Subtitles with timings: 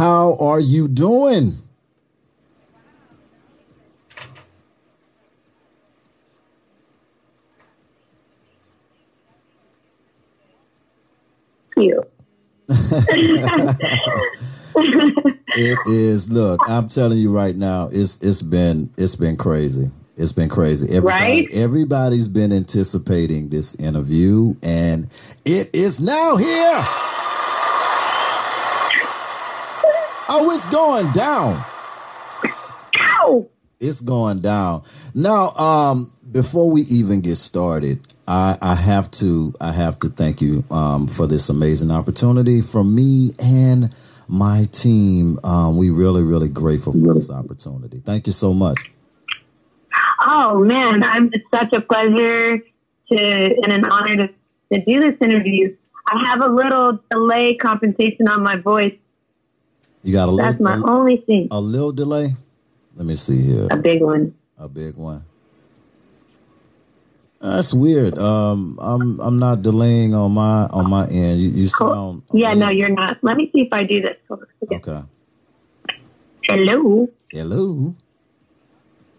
[0.00, 1.52] How are you doing?
[11.76, 12.02] You.
[15.50, 16.30] it is.
[16.30, 19.88] Look, I'm telling you right now, it's it's been it's been crazy.
[20.16, 20.96] It's been crazy.
[20.96, 21.48] Everybody, Right?
[21.52, 25.10] Everybody's been anticipating this interview, and
[25.44, 27.19] it is now here.
[30.32, 31.60] Oh, it's going down.
[33.00, 33.48] Ow!
[33.80, 34.84] It's going down.
[35.12, 37.98] Now, um, before we even get started,
[38.28, 42.94] I, I have to I have to thank you um, for this amazing opportunity from
[42.94, 43.92] me and
[44.28, 45.40] my team.
[45.42, 47.98] Um, we really, really grateful for this opportunity.
[47.98, 48.78] Thank you so much.
[50.20, 54.34] Oh man, I'm it's such a pleasure to and an honor to,
[54.74, 55.76] to do this interview.
[56.06, 58.94] I have a little delay compensation on my voice.
[60.02, 61.48] You got a little That's little, my a, only thing.
[61.50, 62.30] a little delay.
[62.96, 63.68] Let me see here.
[63.70, 64.34] A big one.
[64.58, 65.22] A big one.
[67.40, 68.18] That's weird.
[68.18, 71.40] Um, I'm I'm not delaying on my on my end.
[71.40, 73.16] You, you sound Yeah, no, you're not.
[73.22, 74.16] Let me see if I do this.
[74.28, 74.92] Hold on a second.
[74.92, 75.06] okay.
[76.42, 77.08] Hello.
[77.30, 77.94] Hello.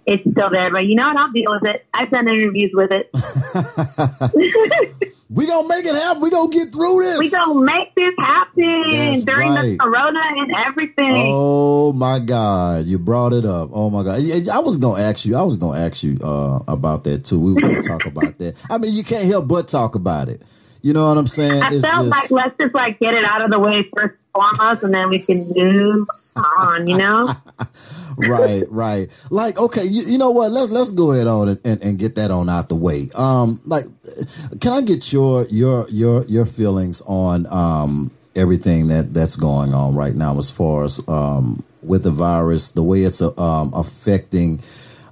[0.06, 1.18] It's still there, but you know what?
[1.18, 1.86] I'll deal with it.
[1.94, 3.10] I've done interviews with it.
[5.34, 6.22] we gonna make it happen.
[6.22, 7.20] We gonna get through this.
[7.20, 9.70] We gonna make this happen That's during right.
[9.72, 11.32] the corona and everything.
[11.34, 12.86] Oh my God!
[12.86, 13.70] You brought it up.
[13.72, 14.20] Oh my God!
[14.54, 15.38] I was gonna ask you.
[15.38, 17.40] I was gonna ask you uh, about that too.
[17.40, 18.62] We were gonna talk about that.
[18.70, 20.42] I mean, you can't help but talk about it.
[20.82, 21.62] You know what I'm saying?
[21.62, 24.84] I felt like let's just like get it out of the way first and foremost,
[24.84, 26.88] and then we can move on.
[26.88, 27.30] You know?
[28.18, 29.28] right, right.
[29.30, 30.52] Like, okay, you, you know what?
[30.52, 33.10] Let's let's go ahead on and, and, and get that on out the way.
[33.16, 33.86] Um, like,
[34.60, 39.94] can I get your your your your feelings on um everything that that's going on
[39.94, 44.60] right now as far as um with the virus, the way it's uh, um affecting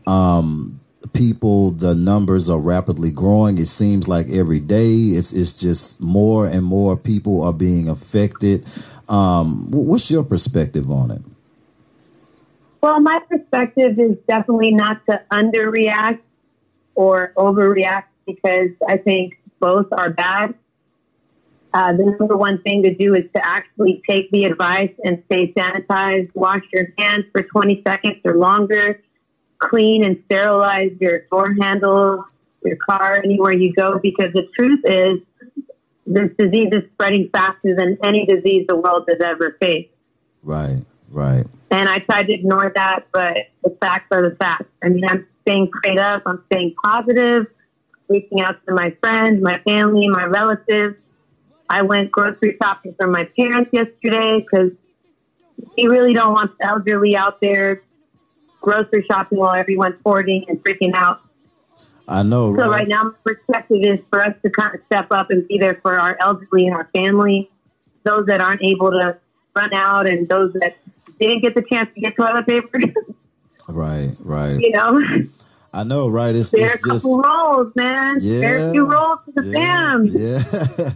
[0.08, 0.79] um
[1.14, 3.58] people the numbers are rapidly growing.
[3.58, 8.68] It seems like every day it's it's just more and more people are being affected.
[9.08, 11.22] Um what's your perspective on it?
[12.82, 16.20] Well, my perspective is definitely not to underreact
[16.96, 20.54] or overreact because I think both are bad.
[21.74, 25.54] Uh, the number one thing to do is to actually take the advice and stay
[25.54, 29.02] sanitized, wash your hands for 20 seconds or longer,
[29.60, 32.26] clean and sterilize your door handles,
[32.64, 35.20] your car, anywhere you go, because the truth is
[36.10, 39.90] this disease is spreading faster than any disease the world has ever faced.
[40.44, 44.70] right right And I tried to ignore that, but the facts are the facts.
[44.84, 46.24] I mean, I'm staying prayed up.
[46.26, 47.48] I'm staying positive,
[48.08, 50.96] reaching out to my friends, my family, my relatives.
[51.70, 54.72] I went grocery shopping for my parents yesterday because
[55.78, 57.84] we really don't want the elderly out there
[58.62, 61.22] grocery shopping while everyone's hoarding and freaking out.
[62.08, 65.32] i know So right now, my perspective is for us to kind of step up
[65.32, 67.50] and be there for our elderly and our family,
[68.04, 69.18] those that aren't able to
[69.56, 70.78] run out, and those that
[71.20, 72.80] didn't get the chance to get toilet paper.
[73.68, 75.24] right right you know,
[75.74, 78.18] i know right it's, there are a it's just couple rolls, man.
[78.20, 80.90] there are a few rolls to the yeah, yeah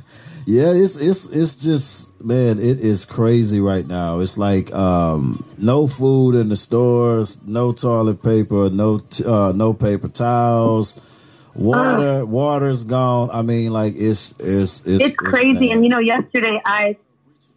[0.45, 5.87] yeah it's it's it's just man it is crazy right now it's like um no
[5.87, 11.09] food in the stores no toilet paper no t- uh no paper towels
[11.55, 15.67] water water's gone i mean like it's it's it's, It's crazy.
[15.67, 15.75] bad.
[15.75, 16.97] And you know, yesterday I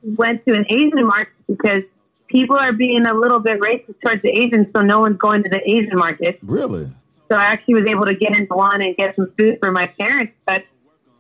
[0.03, 1.83] went to an Asian market because
[2.29, 5.49] people are being a little bit racist towards the Asians, so no one's going to
[5.49, 6.39] the Asian market.
[6.43, 6.87] really
[7.29, 9.87] So I actually was able to get into one and get some food for my
[9.87, 10.35] parents.
[10.47, 10.65] But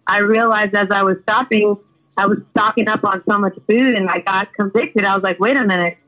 [0.06, 1.76] I realized as I was shopping,
[2.16, 5.04] I was stocking up on so much food and I got convicted.
[5.04, 5.98] I was like, wait a minute.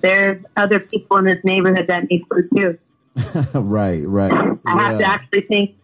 [0.00, 2.78] There's other people in this neighborhood that need food too.
[3.54, 4.32] right right
[4.66, 5.76] I have to actually think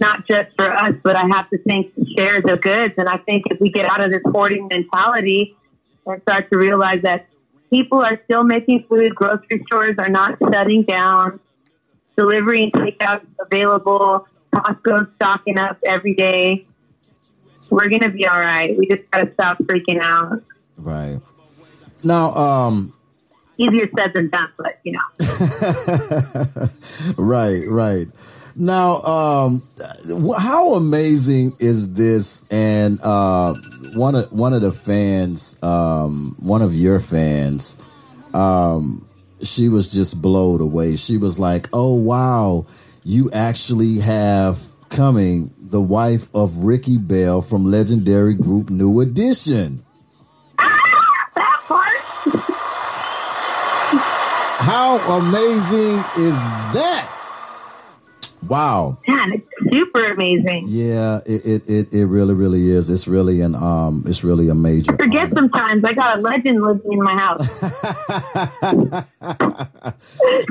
[0.00, 2.94] not just for us, but I have to think to share the goods.
[2.98, 5.56] And I think if we get out of this hoarding mentality
[6.06, 7.26] and start to realize that
[7.70, 11.40] people are still making food, grocery stores are not shutting down,
[12.16, 16.66] delivery and takeout available, Costco's stocking up every day.
[17.70, 18.76] We're gonna be all right.
[18.76, 20.42] We just gotta stop freaking out.
[20.78, 21.20] right
[22.02, 22.92] now um
[23.60, 25.00] Easier said than done, but you know.
[27.18, 28.06] right, right.
[28.56, 29.62] Now, um,
[30.38, 32.46] how amazing is this?
[32.50, 33.52] And uh,
[33.92, 37.86] one of one of the fans, um, one of your fans,
[38.32, 39.06] um,
[39.42, 40.96] she was just blown away.
[40.96, 42.66] She was like, "Oh wow,
[43.04, 49.82] you actually have coming the wife of Ricky Bell from legendary group New Edition."
[50.58, 51.96] That part.
[54.62, 56.36] How amazing is
[56.74, 57.09] that?
[58.48, 58.98] Wow.
[59.06, 60.64] Man, it's super amazing.
[60.66, 62.88] Yeah, it, it, it, it, really, really is.
[62.88, 64.92] It's really an um it's really a major.
[64.92, 65.34] I forget honor.
[65.36, 67.62] sometimes I got a legend living in my house.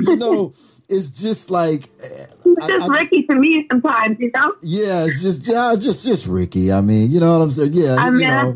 [0.00, 0.52] you know,
[0.88, 4.54] it's just like it's just I, Ricky to me sometimes, you know?
[4.62, 6.72] Yeah, it's just yeah, just just Ricky.
[6.72, 7.72] I mean, you know what I'm saying?
[7.74, 8.54] Yeah, I mean, you know,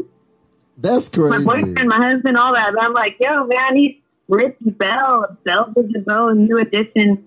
[0.79, 1.45] that's crazy.
[1.45, 2.75] My boyfriend, my husband, all that.
[2.79, 3.97] I'm like, yo, man, he's
[4.29, 5.75] Ricky Bell, Bell
[6.07, 7.25] Bell, new edition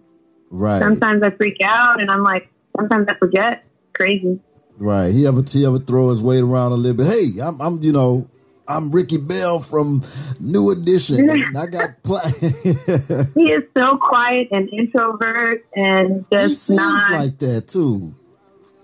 [0.49, 0.79] Right.
[0.79, 3.65] Sometimes I freak out, and I'm like, sometimes I forget.
[3.93, 4.39] Crazy.
[4.77, 5.11] Right.
[5.11, 7.07] He ever he ever throw his weight around a little bit.
[7.07, 8.27] Hey, I'm I'm you know
[8.67, 10.01] I'm Ricky Bell from
[10.39, 11.29] New Edition.
[11.57, 12.19] I got pl-
[13.35, 18.13] He is so quiet and introvert and just he seems not like that too.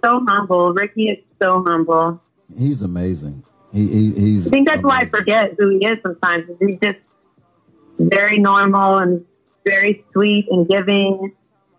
[0.03, 0.73] So humble.
[0.73, 2.21] Ricky is so humble.
[2.57, 3.43] He's amazing.
[3.71, 4.47] He, he he's.
[4.47, 4.87] I think that's amazing.
[4.87, 6.49] why I forget who he is sometimes.
[6.59, 7.09] He's just
[7.99, 9.25] very normal and
[9.65, 11.33] very sweet and giving.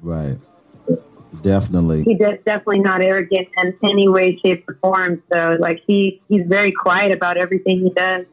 [0.04, 0.36] Right.
[1.42, 2.04] Definitely.
[2.04, 5.22] He de- definitely not arrogant in any way, shape, or form.
[5.32, 8.26] So, like he he's very quiet about everything he does.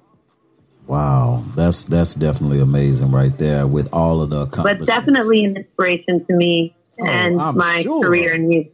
[0.88, 4.86] Wow, that's that's definitely amazing right there with all of the accomplishments.
[4.86, 8.04] But definitely an inspiration to me oh, and I'm my sure.
[8.04, 8.74] career in music.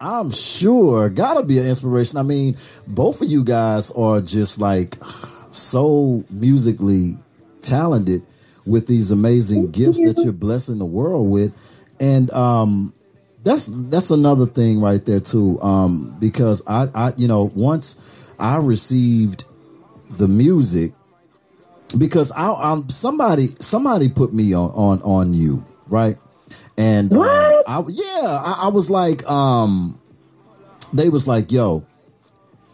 [0.00, 2.18] I'm sure gotta be an inspiration.
[2.18, 2.56] I mean,
[2.86, 4.96] both of you guys are just like
[5.52, 7.16] so musically
[7.62, 8.22] talented
[8.66, 11.52] with these amazing gifts that you're blessing the world with
[12.00, 12.92] and um,
[13.44, 15.60] that's that's another thing right there too.
[15.60, 18.00] Um, because I, I, you know, once
[18.38, 19.44] I received
[20.18, 20.92] the music,
[21.98, 26.16] because I, um, somebody somebody put me on on on you, right?
[26.76, 27.20] And um,
[27.68, 30.00] I, yeah, I, I was like, um,
[30.92, 31.86] they was like, yo,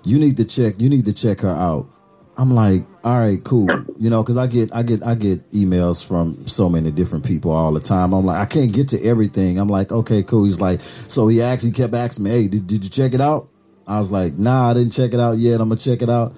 [0.04, 1.86] you need to check, you need to check her out.
[2.40, 3.68] I'm like, all right, cool.
[3.98, 7.52] You know, because I get, I get, I get emails from so many different people
[7.52, 8.14] all the time.
[8.14, 9.58] I'm like, I can't get to everything.
[9.58, 10.46] I'm like, okay, cool.
[10.46, 13.48] He's like, so he actually kept asking me, hey, did, did you check it out?
[13.86, 15.60] I was like, nah, I didn't check it out yet.
[15.60, 16.32] I'm gonna check it out.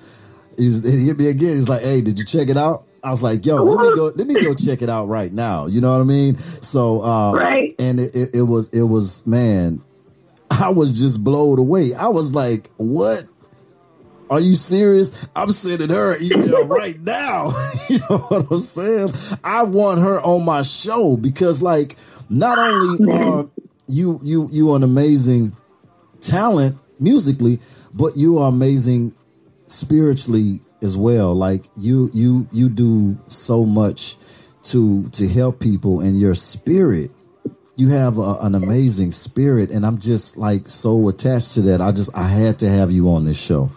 [0.59, 1.57] He, was, he hit me again.
[1.57, 2.85] He's like, hey, did you check it out?
[3.05, 5.67] I was like, yo, let me go, let me go check it out right now.
[5.67, 6.37] You know what I mean?
[6.37, 7.73] So, um, right.
[7.79, 9.79] And it, it, it was, it was, man,
[10.51, 11.91] I was just blown away.
[11.97, 13.23] I was like, what?
[14.33, 15.29] Are you serious?
[15.37, 17.53] I'm sending her an email right now.
[17.91, 19.11] you know what I'm saying?
[19.45, 21.97] I want her on my show because, like,
[22.31, 23.45] not only are
[23.87, 25.53] you you you an amazing
[26.23, 27.59] talent musically,
[27.93, 29.13] but you are amazing
[29.67, 31.35] spiritually as well.
[31.35, 34.17] Like you you you do so much
[34.63, 37.11] to to help people, and your spirit
[37.77, 41.91] you have a, an amazing spirit and i'm just like so attached to that i
[41.91, 43.71] just i had to have you on this show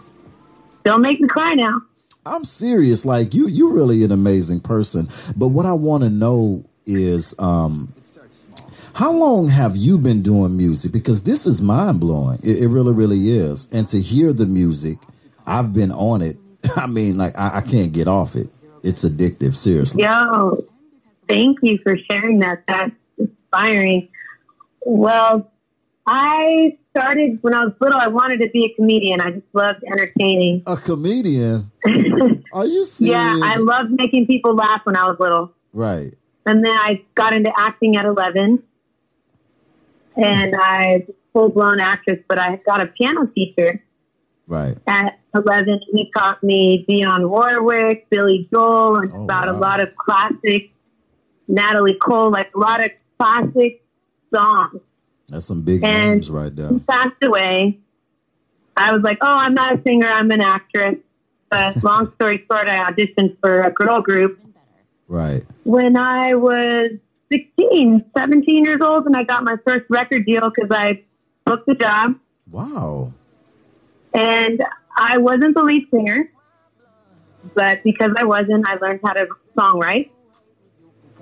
[0.86, 1.82] don't make me cry now.
[2.24, 3.04] I'm serious.
[3.04, 5.08] Like you, you're really an amazing person.
[5.36, 7.92] But what I want to know is, um,
[8.94, 10.92] how long have you been doing music?
[10.92, 12.38] Because this is mind blowing.
[12.44, 13.70] It, it, really, really is.
[13.72, 14.98] And to hear the music,
[15.44, 16.36] I've been on it.
[16.76, 18.46] I mean, like I, I can't get off it.
[18.84, 19.56] It's addictive.
[19.56, 20.04] Seriously.
[20.04, 20.62] Yo,
[21.28, 22.64] thank you for sharing that.
[22.68, 24.08] That's inspiring.
[24.82, 25.50] Well,
[26.06, 27.98] I started when I was little.
[27.98, 29.20] I wanted to be a comedian.
[29.20, 30.62] I just loved entertaining.
[30.66, 31.62] A comedian?
[32.52, 33.00] Are you serious?
[33.00, 35.52] yeah, I loved making people laugh when I was little.
[35.72, 36.14] Right.
[36.46, 38.62] And then I got into acting at 11.
[40.16, 43.82] And I was a full blown actress, but I got a piano teacher.
[44.46, 44.76] Right.
[44.86, 49.52] At 11, he taught me Dionne Warwick, Billy Joel, and oh, about wow.
[49.52, 50.70] a lot of classic
[51.48, 53.82] Natalie Cole, like a lot of classic
[54.32, 54.80] songs.
[55.28, 56.68] That's some big and names right there.
[56.68, 57.80] He passed away.
[58.76, 60.96] I was like, oh, I'm not a singer, I'm an actress.
[61.50, 64.40] But long story short, I auditioned for a girl group.
[65.08, 65.42] Right.
[65.64, 66.90] When I was
[67.30, 71.02] 16, 17 years old, and I got my first record deal because I
[71.44, 72.16] booked the job.
[72.50, 73.12] Wow.
[74.14, 74.64] And
[74.96, 76.30] I wasn't the lead singer,
[77.54, 80.10] but because I wasn't, I learned how to songwrite.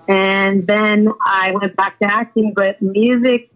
[0.08, 3.50] And then I went back to acting, but music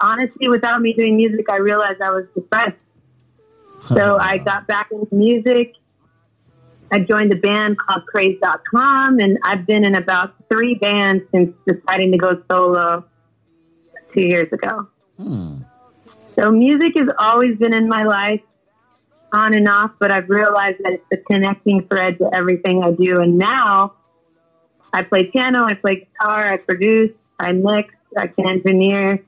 [0.00, 2.76] honestly, without me doing music, I realized I was depressed.
[3.80, 5.74] So I got back into music.
[6.90, 12.12] I joined a band called Craze.com, and I've been in about three bands since deciding
[12.12, 13.04] to go solo
[14.12, 14.88] two years ago.
[15.16, 15.56] Hmm.
[16.32, 18.40] So music has always been in my life,
[19.32, 23.20] on and off, but I've realized that it's the connecting thread to everything I do.
[23.20, 23.94] And now
[24.92, 29.22] I play piano, I play guitar, I produce, I mix, I can engineer.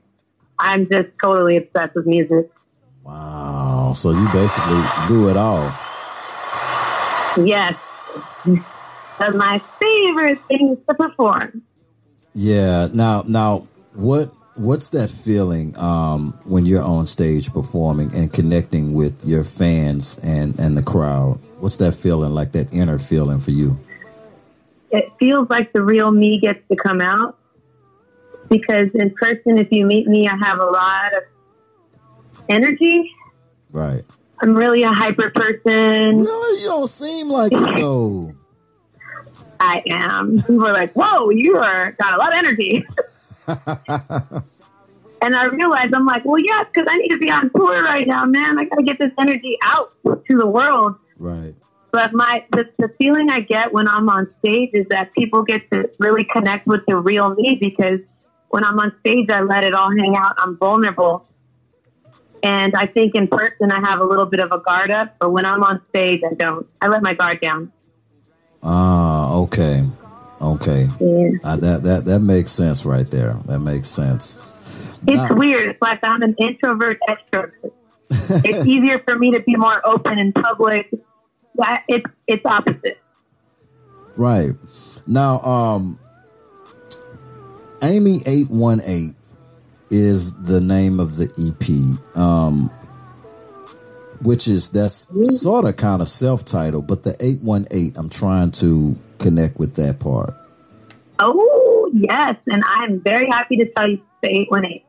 [0.61, 2.49] I'm just totally obsessed with music.
[3.03, 3.93] Wow.
[3.95, 5.63] So you basically do it all.
[7.43, 7.77] Yes.
[9.19, 11.63] That's my favorite thing to perform.
[12.33, 12.87] Yeah.
[12.93, 19.25] Now, now, what what's that feeling um, when you're on stage performing and connecting with
[19.25, 21.39] your fans and and the crowd?
[21.59, 22.51] What's that feeling like?
[22.51, 23.77] That inner feeling for you?
[24.91, 27.37] It feels like the real me gets to come out
[28.51, 31.23] because in person, if you meet me, I have a lot of
[32.49, 33.15] energy.
[33.71, 34.03] Right.
[34.41, 36.23] I'm really a hyper person.
[36.23, 38.31] No, you don't seem like it though.
[39.59, 40.37] I am.
[40.37, 42.85] People are like, "Whoa, you are got a lot of energy."
[45.21, 48.07] and I realized I'm like, "Well, yeah, because I need to be on tour right
[48.07, 48.59] now, man.
[48.59, 51.53] I got to get this energy out to the world." Right.
[51.91, 55.69] But my the, the feeling I get when I'm on stage is that people get
[55.71, 57.99] to really connect with the real me because
[58.51, 60.35] when I'm on stage, I let it all hang out.
[60.37, 61.25] I'm vulnerable.
[62.43, 65.31] And I think in person, I have a little bit of a guard up, but
[65.31, 66.67] when I'm on stage, I don't.
[66.81, 67.71] I let my guard down.
[68.63, 69.83] Ah, okay,
[70.41, 70.85] okay.
[70.99, 71.29] Yeah.
[71.43, 73.33] Uh, that that that makes sense right there.
[73.45, 74.37] That makes sense.
[75.07, 75.69] It's Now- weird.
[75.69, 77.71] It's like I'm an introvert extrovert.
[78.09, 80.91] it's easier for me to be more open in public.
[81.87, 82.99] It's it's opposite.
[84.17, 84.51] Right.
[85.07, 85.97] Now, um,
[87.83, 89.13] Amy eight one eight
[89.89, 92.17] is the name of the EP.
[92.17, 92.69] Um,
[94.23, 95.09] which is that's
[95.41, 97.97] sort of kind of self titled, but the eight one eight.
[97.97, 100.33] I'm trying to connect with that part.
[101.19, 104.85] Oh yes, and I'm very happy to tell you the eight one eight.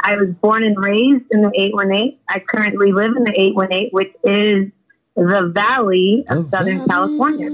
[0.00, 2.20] I was born and raised in the eight one eight.
[2.28, 4.70] I currently live in the eight one eight, which is
[5.16, 7.48] the Valley of The Southern California.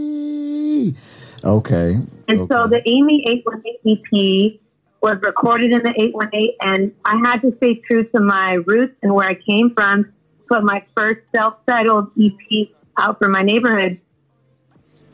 [1.45, 1.97] Okay.
[2.29, 2.55] And okay.
[2.55, 4.61] so the Amy 818 EP
[5.01, 9.15] was recorded in the 818, and I had to stay true to my roots and
[9.15, 10.13] where I came from.
[10.49, 12.69] Put my first self-titled EP
[12.99, 14.01] out for my neighborhood.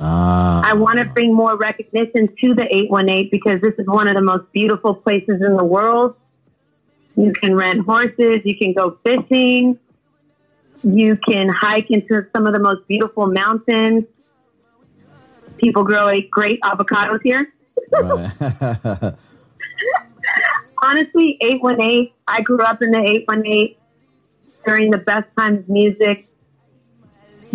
[0.00, 4.14] ah, I want to bring more recognition to the 818 because this is one of
[4.14, 6.16] the most beautiful places in the world.
[7.16, 9.78] You can rent horses, you can go fishing,
[10.82, 14.04] you can hike into some of the most beautiful mountains.
[15.58, 17.52] People grow a great avocados here.
[17.92, 19.12] right.
[20.82, 23.76] honestly, 818, I grew up in the 818
[24.64, 26.26] during the best times of music,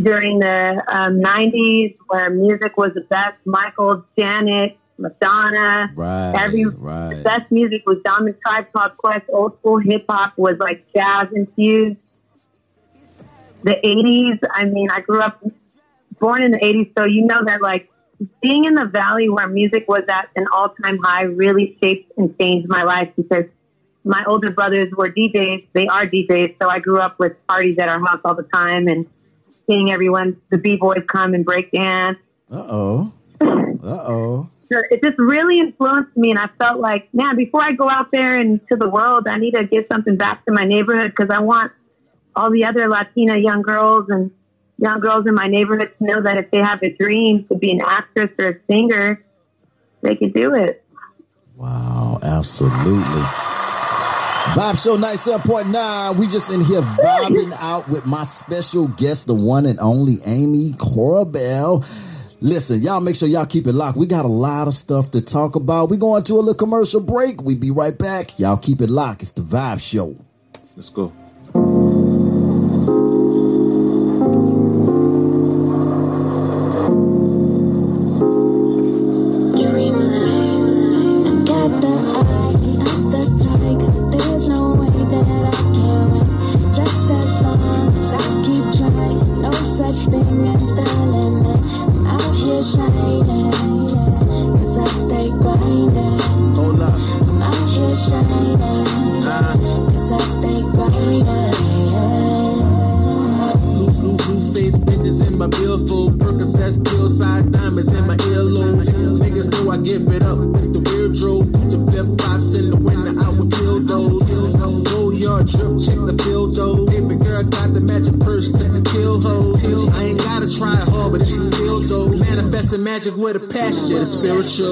[0.01, 3.35] during the um, 90s where music was the best.
[3.45, 5.91] Michael, Janet, Madonna.
[5.95, 6.33] right.
[6.35, 7.15] Every- right.
[7.15, 9.25] The best music was Diamond Tribe Called Quest.
[9.29, 11.97] Old school hip hop was like jazz infused.
[13.63, 15.43] The 80s, I mean, I grew up
[16.19, 17.90] born in the 80s, so you know that like
[18.41, 22.37] being in the valley where music was at an all time high really shaped and
[22.37, 23.45] changed my life because
[24.03, 25.67] my older brothers were DJs.
[25.73, 28.87] They are DJs, so I grew up with parties at our house all the time
[28.87, 29.05] and
[29.67, 32.17] seeing everyone, the B boys come and break dance.
[32.51, 33.13] Uh oh.
[33.41, 34.49] Uh oh.
[34.69, 38.37] It just really influenced me, and I felt like, man, before I go out there
[38.37, 41.39] and to the world, I need to give something back to my neighborhood because I
[41.39, 41.73] want
[42.37, 44.31] all the other Latina young girls and
[44.81, 47.71] young girls in my neighborhood to know that if they have a dream to be
[47.71, 49.23] an actress or a singer,
[50.01, 50.83] they can do it.
[51.55, 53.21] Wow, absolutely.
[54.53, 56.17] Vibe Show 97.9.
[56.17, 60.73] We just in here vibing out with my special guest, the one and only Amy
[60.79, 61.85] Correa Bell.
[62.41, 63.99] Listen, y'all make sure y'all keep it locked.
[63.99, 65.91] We got a lot of stuff to talk about.
[65.91, 67.43] we going to a little commercial break.
[67.43, 68.39] We be right back.
[68.39, 69.21] Y'all keep it locked.
[69.21, 70.15] It's the Vibe Show.
[70.75, 71.13] Let's go.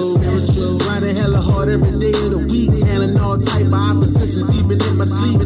[0.04, 0.80] Spiritual.
[0.80, 0.90] spiritual.
[1.10, 2.70] Hella hard every day of the week.
[2.86, 5.42] Handling all type of oppositions, even in my sleep.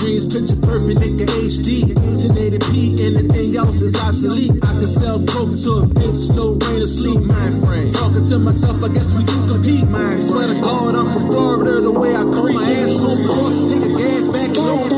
[0.00, 1.94] Dreams picture perfect, nigga HD.
[2.16, 4.52] 1080p, anything else is obsolete.
[4.64, 7.20] I can sell coke to a bitch, no rain or sleep.
[7.22, 7.90] Mind frame.
[7.90, 9.88] Talking to myself, I guess we do compete.
[9.88, 12.56] Mind Swear to God, I'm from Florida, the way I creep.
[12.56, 14.89] My ass pump cross, take a gas back and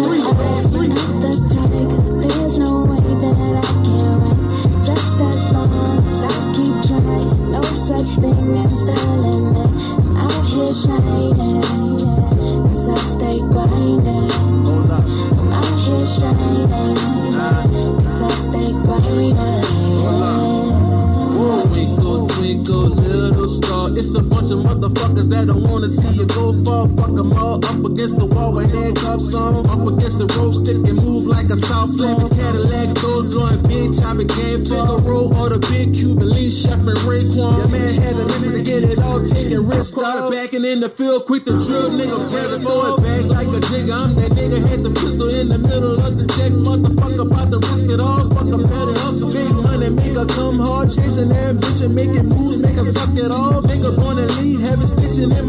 [25.92, 26.88] see you go far.
[26.96, 29.60] Fuck them all up against the wall with handcuffs on.
[29.68, 34.00] Up against the rope stick and move like a South Slamming Cadillac, door drawing bitch.
[34.00, 37.60] I began Figaro or the big Cuban Lee chef and Raekwon.
[37.60, 39.92] Your man had a limit to get it all taken risk.
[39.92, 42.16] Quarterbacking in the field, quick to drill, nigga.
[42.32, 43.92] Grab it, throw it back like a jigger.
[43.92, 46.56] I'm that nigga, had the pistol in the middle of the checks.
[46.56, 48.24] Motherfucker, about to risk it all.
[48.32, 50.88] Fuck a better hustle, big money, make her come hard.
[50.88, 52.31] Chasing ambition, making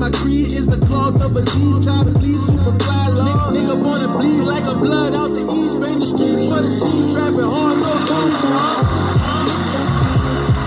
[0.03, 2.03] my creed is the cloth of a G-top.
[2.19, 3.55] Please, super fly law.
[3.55, 5.79] Nigga to bleed like a blood out the east.
[5.79, 8.83] Bang the streets for the cheese, trapping hard, no dog.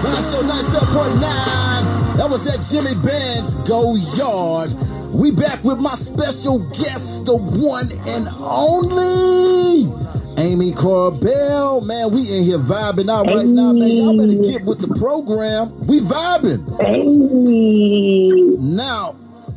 [0.01, 2.17] Vibe Show 97.9.
[2.17, 4.73] That was that Jimmy Benz Go Yard.
[5.13, 9.93] We back with my special guest, the one and only
[10.41, 11.85] Amy Corbell.
[11.85, 13.93] Man, we in here vibing out right now, man.
[13.93, 15.77] Y'all better get with the program.
[15.85, 16.65] We vibing.
[16.81, 18.57] Hey.
[18.57, 19.13] Now,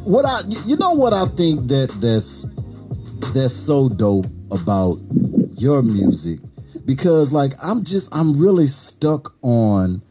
[0.09, 2.45] what I you know what I think that that's
[3.33, 4.97] that's so dope about
[5.53, 6.39] your music
[6.85, 10.01] because like I'm just I'm really stuck on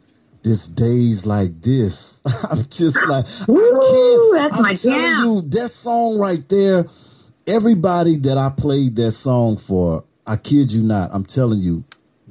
[0.45, 2.23] this days like this.
[2.51, 4.53] I'm just like Woo, I can't.
[4.55, 5.25] I'm telling jam.
[5.25, 6.85] you that song right there.
[7.49, 11.83] Everybody that I played that song for, I kid you not, I'm telling you,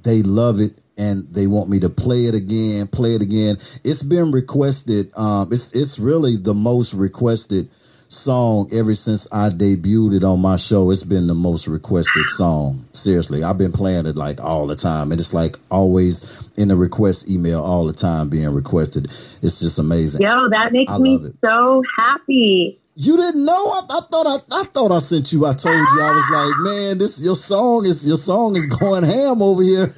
[0.03, 3.57] they love it and they want me to play it again, play it again.
[3.83, 5.11] It's been requested.
[5.17, 7.69] Um, it's it's really the most requested
[8.09, 10.91] song ever since I debuted it on my show.
[10.91, 12.85] It's been the most requested song.
[12.93, 16.75] Seriously, I've been playing it like all the time, and it's like always in the
[16.75, 19.05] request email all the time being requested.
[19.05, 20.21] It's just amazing.
[20.21, 21.35] Yo, that makes me it.
[21.43, 22.79] so happy.
[22.99, 23.53] You didn't know?
[23.53, 25.45] I, I thought I, I thought I sent you.
[25.45, 29.03] I told you I was like, man, this your song is your song is going
[29.03, 29.93] ham over here.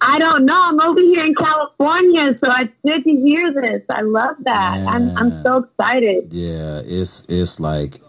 [0.00, 0.60] I don't know.
[0.60, 3.82] I'm over here in California, so it's good to hear this.
[3.88, 4.84] I love that.
[4.88, 6.32] I'm I'm so excited.
[6.32, 8.00] Yeah, it's it's like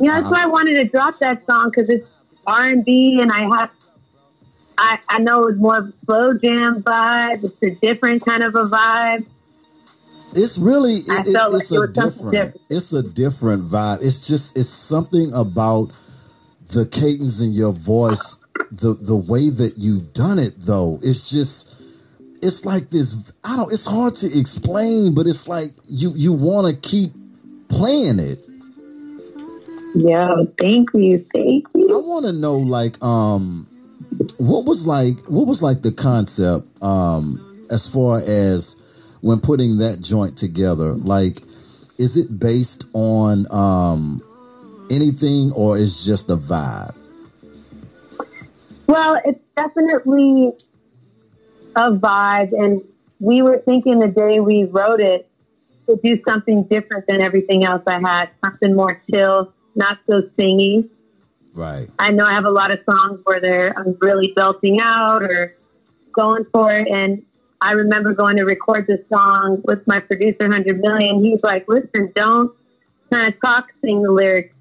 [0.00, 2.08] You know, that's why I wanted to drop that song because it's
[2.48, 3.70] R and B, and I have.
[4.78, 7.44] I, I know it's more of a slow jam vibe.
[7.44, 9.26] It's a different kind of a vibe.
[10.36, 12.56] It's really it, it- like it's it a was different different.
[12.70, 13.98] it's a different vibe.
[14.02, 15.90] It's just it's something about
[16.72, 18.38] the cadence in your voice,
[18.72, 20.98] the the way that you done it though.
[21.02, 21.74] It's just
[22.42, 23.32] it's like this.
[23.44, 23.72] I don't.
[23.72, 27.10] It's hard to explain, but it's like you you want to keep
[27.68, 28.38] playing it.
[29.94, 31.88] Yeah, thank you, thank you.
[31.88, 33.66] I want to know like um
[34.38, 38.76] what was like what was like the concept um as far as
[39.20, 41.40] when putting that joint together like
[41.98, 44.20] is it based on um
[44.90, 46.94] anything or is just a vibe
[48.86, 50.52] Well, it's definitely
[51.74, 52.82] a vibe, and
[53.18, 55.28] we were thinking the day we wrote it
[55.88, 60.88] to do something different than everything else I had, something more chill, not so singy.
[61.54, 65.22] right I know I have a lot of songs where they're I'm really belting out
[65.22, 65.54] or
[66.12, 66.88] going for it.
[66.88, 67.24] And
[67.60, 71.24] I remember going to record this song with my producer, Hundred Million.
[71.24, 72.52] He's like, "Listen, don't
[73.10, 74.54] kind of talk, sing the lyrics.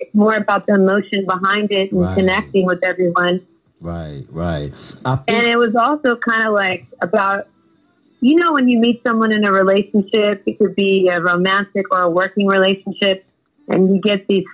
[0.00, 2.18] It's more about the emotion behind it and Right.
[2.18, 3.40] connecting with everyone."
[3.80, 4.70] right right
[5.04, 7.48] i And it was also kind of like about,
[8.20, 12.02] you know, when you meet someone in a relationship, it could be a romantic or
[12.02, 13.24] a working relationship,
[13.68, 14.44] and you get these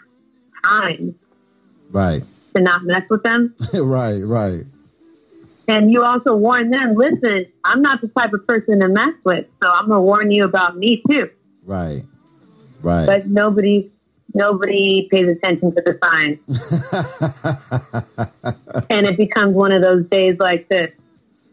[0.65, 1.15] times
[1.91, 2.23] right
[2.55, 3.55] to not mess with them.
[3.75, 4.63] right right
[5.69, 9.47] And you also warn them, listen, I'm not the type of person to mess with,
[9.63, 11.31] so I'm gonna warn you about me too.
[11.65, 12.03] right
[12.83, 13.91] right But nobody
[14.33, 16.39] nobody pays attention to the signs.
[18.91, 20.91] and it becomes one of those days like this.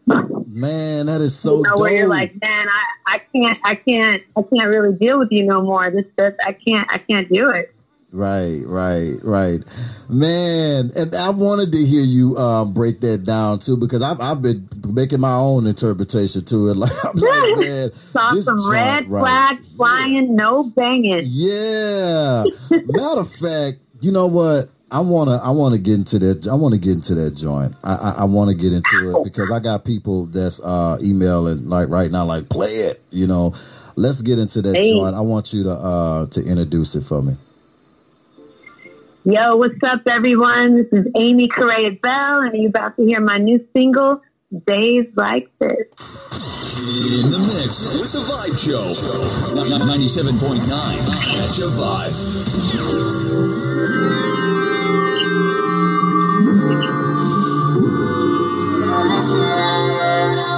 [0.06, 4.22] man that is so you know, where you're like, man, I, I can't I can't
[4.34, 5.90] I can't really deal with you no more.
[5.90, 7.74] This this I can't I can't do it.
[8.12, 9.58] Right, right, right,
[10.08, 10.90] man.
[10.96, 14.66] And I wanted to hear you um, break that down too because I've I've been
[14.88, 16.76] making my own interpretation to it.
[16.76, 19.20] Like I'm like, man, Saw some red right.
[19.22, 21.22] flags flying, no banging.
[21.24, 22.44] Yeah.
[22.70, 24.66] Matter of fact, you know what?
[24.90, 26.46] I wanna I wanna get into that.
[26.48, 27.74] I wanna get into that joint.
[27.82, 31.68] I I, I want to get into it because I got people that's uh, emailing
[31.68, 33.00] like right now, like play it.
[33.10, 33.52] You know,
[33.96, 34.90] let's get into that Hey.
[34.90, 35.16] joint.
[35.16, 37.34] I want you to uh, to introduce it for me.
[39.28, 40.76] Yo, what's up, everyone?
[40.76, 44.22] This is Amy Correa Bell, and you're about to hear my new single,
[44.66, 45.74] Days Like This.
[46.78, 48.78] In the mix with the Vibe Show.
[49.58, 50.62] 97.9.
[51.42, 51.66] Catch a
[60.46, 60.55] vibe.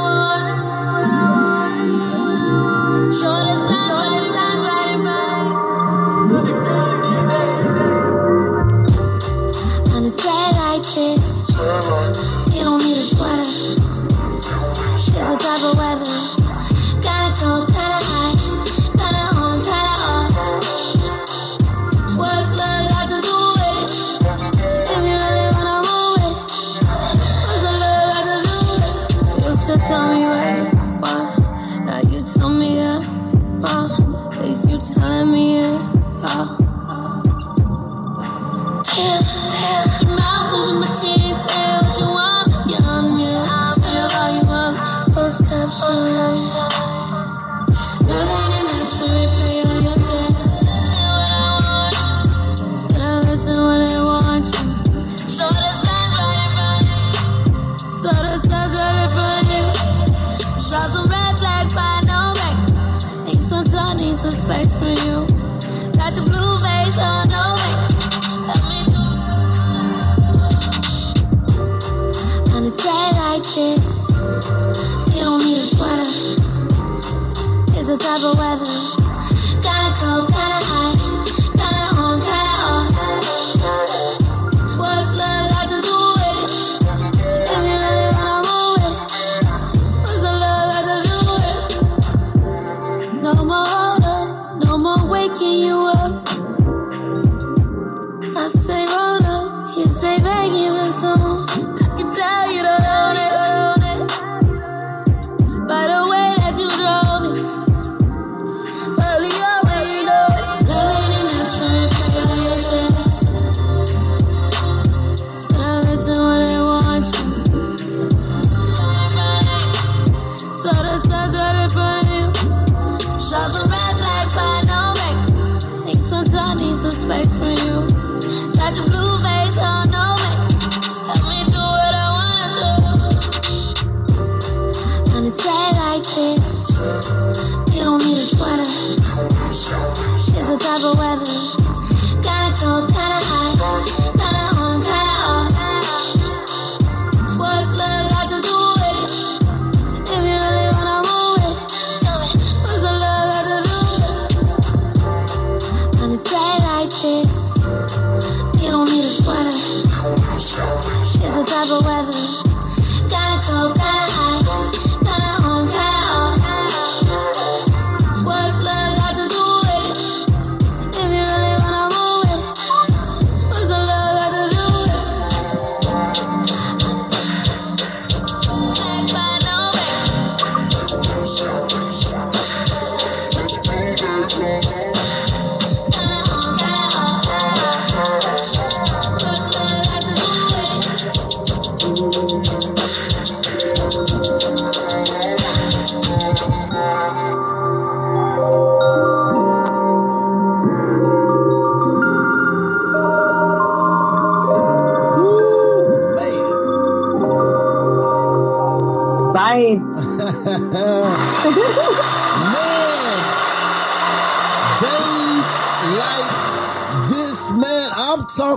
[95.28, 95.87] Waking you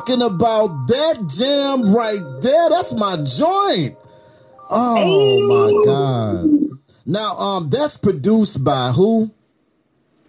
[0.02, 2.70] talking about that jam right there.
[2.70, 3.98] That's my joint.
[4.70, 6.80] Oh my god.
[7.06, 9.28] Now, um, that's produced by who?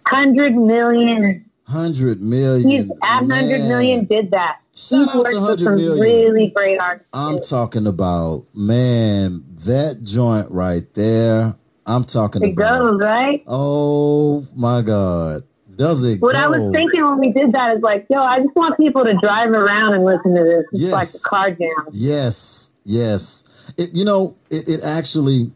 [0.05, 1.45] Hundred million.
[1.65, 2.69] Hundred million.
[2.69, 4.05] He's at hundred million.
[4.05, 4.59] Did that.
[4.75, 6.01] Shout out to worked with 100 some million.
[6.01, 7.09] really great artists.
[7.13, 11.53] I'm talking about man, that joint right there.
[11.85, 12.91] I'm talking it about.
[12.91, 13.43] goes right.
[13.47, 15.43] Oh my god,
[15.75, 16.21] does it?
[16.21, 16.39] What go?
[16.39, 19.13] I was thinking when we did that is like, yo, I just want people to
[19.15, 20.65] drive around and listen to this.
[20.71, 20.91] It's Yes.
[20.91, 21.87] like a car jam.
[21.91, 23.73] Yes, yes.
[23.77, 25.53] It, you know, it, it actually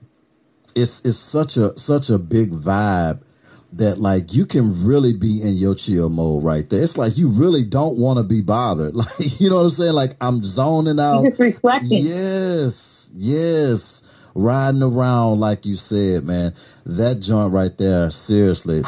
[0.75, 3.21] it's it's such a such a big vibe
[3.73, 6.81] that like you can really be in your chill mode right there.
[6.81, 8.93] It's like you really don't want to be bothered.
[8.95, 9.93] Like you know what I'm saying?
[9.93, 11.21] Like I'm zoning out.
[11.23, 11.99] He's just reflecting.
[12.03, 14.03] Yes, yes.
[14.35, 16.51] Riding around like you said, man.
[16.85, 18.81] That joint right there, seriously,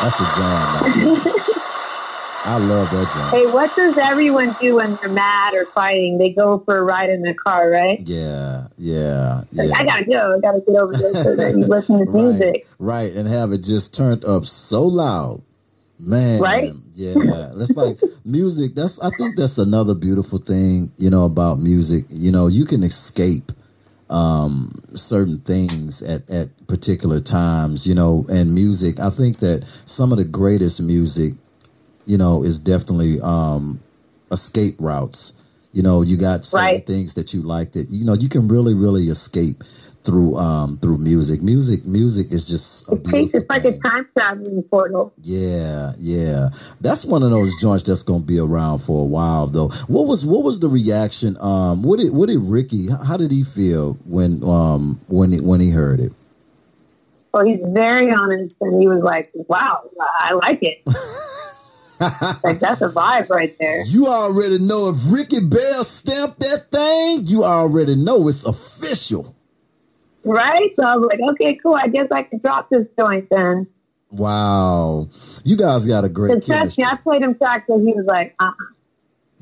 [0.00, 1.24] that's a jam.
[2.44, 3.34] I love that joint.
[3.34, 6.18] Hey, what does everyone do when they're mad or fighting?
[6.18, 8.00] They go for a ride in the car, right?
[8.00, 9.74] Yeah, yeah, Like, yeah.
[9.76, 10.36] I gotta go.
[10.36, 12.66] I gotta get over this so that you listen to right, music.
[12.78, 15.42] right, and have it just turned up so loud,
[15.98, 16.40] man.
[16.40, 16.70] Right?
[16.94, 18.74] Yeah, that's like music.
[18.74, 22.04] That's I think that's another beautiful thing, you know, about music.
[22.08, 23.52] You know, you can escape
[24.10, 30.12] um certain things at at particular times you know and music i think that some
[30.12, 31.34] of the greatest music
[32.06, 33.78] you know is definitely um
[34.32, 35.42] escape routes
[35.72, 36.86] you know you got certain Right.
[36.86, 39.62] things that you like that you know you can really really escape
[40.02, 41.42] through um through music.
[41.42, 45.12] Music music is just a It takes it's like a time traveling portal.
[45.22, 46.48] Yeah, yeah.
[46.80, 49.68] That's one of those joints that's gonna be around for a while though.
[49.88, 51.36] What was what was the reaction?
[51.40, 55.60] Um what did what did Ricky how did he feel when um when he when
[55.60, 56.12] he heard it?
[57.32, 60.80] Well, he's very honest, and he was like, "Wow, I like it.
[62.42, 67.26] like that's a vibe right there." You already know if Ricky Bell stamped that thing,
[67.26, 69.34] you already know it's official.
[70.24, 70.74] Right?
[70.76, 71.74] So I was like, "Okay, cool.
[71.74, 73.66] I guess I can drop this joint then."
[74.10, 75.06] Wow.
[75.44, 78.06] You guys got a great Because trust me, I played him tracks, and he was
[78.06, 78.52] like, uh-uh.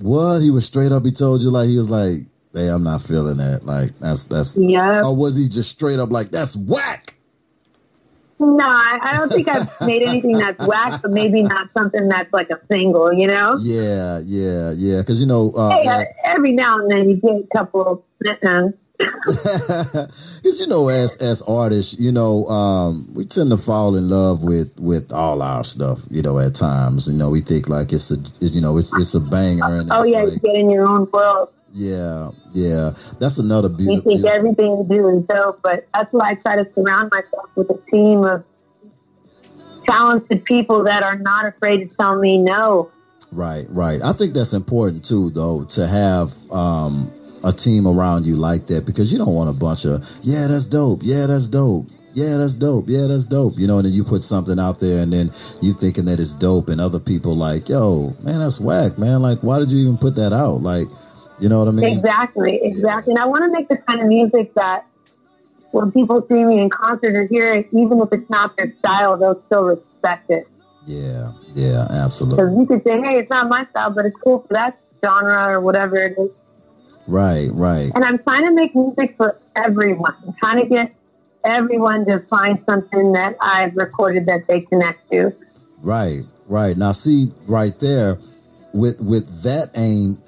[0.02, 0.40] What?
[0.40, 3.36] He was straight up, he told you like he was like, Hey, I'm not feeling
[3.36, 3.66] that.
[3.66, 7.12] Like that's that's "Yeah." or was he just straight up like that's whack?
[8.38, 12.32] No, I, I don't think I've made anything that's whack, but maybe not something that's
[12.32, 13.12] like a single.
[13.12, 13.56] You know?
[13.60, 15.02] Yeah, yeah, yeah.
[15.02, 18.04] Cause you know, uh, Hey, uh, every now and then you get a couple.
[18.26, 18.68] Uh-uh.
[19.26, 24.42] Because you know, as as artists, you know, um, we tend to fall in love
[24.44, 26.00] with with all our stuff.
[26.10, 28.92] You know, at times, you know, we think like it's a, it's, you know, it's
[28.94, 29.64] it's a banger.
[29.80, 31.48] And Oh yeah, like, you get in your own world.
[31.74, 32.90] yeah, yeah.
[33.18, 34.12] That's another You beautiful.
[34.12, 37.70] think everything you do is dope, but that's why I try to surround myself with
[37.70, 38.44] a team of
[39.86, 42.90] talented people that are not afraid to tell me no.
[43.32, 44.00] Right, right.
[44.02, 47.10] I think that's important too, though, to have um,
[47.46, 50.66] a team around you like that because you don't want a bunch of yeah, that's
[50.66, 51.86] dope, yeah, that's dope.
[52.12, 52.86] Yeah, that's dope.
[52.88, 53.58] Yeah, that's dope.
[53.58, 55.26] You know, and then you put something out there and then
[55.60, 59.20] you thinking that it's dope and other people like, yo, man, that's whack, man.
[59.20, 60.62] Like, why did you even put that out?
[60.62, 60.88] Like,
[61.40, 61.98] you know what I mean?
[61.98, 63.12] Exactly, exactly.
[63.12, 64.86] And I want to make the kind of music that
[65.72, 69.18] when people see me in concert or hear it, even if it's not their style,
[69.18, 70.48] they'll still respect it.
[70.86, 72.44] Yeah, yeah, absolutely.
[72.44, 75.52] Because you could say, hey, it's not my style, but it's cool for that genre
[75.52, 76.30] or whatever it is.
[77.06, 77.90] Right, right.
[77.94, 80.14] And I'm trying to make music for everyone.
[80.26, 80.92] I'm trying to get
[81.44, 85.32] everyone to find something that I've recorded that they connect to.
[85.82, 86.76] Right, right.
[86.76, 88.18] Now, see, right there,
[88.72, 90.18] with with that aim,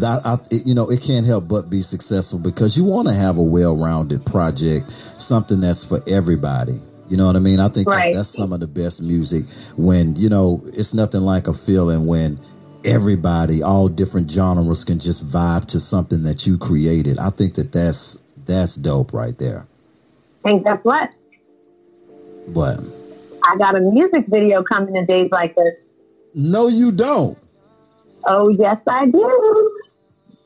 [0.00, 3.14] that I, it, you know, it can't help but be successful because you want to
[3.14, 6.80] have a well-rounded project, something that's for everybody.
[7.08, 7.58] You know what I mean?
[7.58, 8.12] I think Right.
[8.12, 9.44] that's, that's some of the best music
[9.78, 12.38] when you know it's nothing like a feeling when
[12.84, 17.18] everybody, all different genres, can just vibe to something that you created.
[17.18, 19.66] I think that that's that's dope right there.
[20.44, 21.10] And guess what?
[22.48, 22.80] But
[23.44, 25.74] I got a music video coming in days like this.
[26.34, 27.38] no, you don't.
[28.24, 29.70] Oh, yes, I do.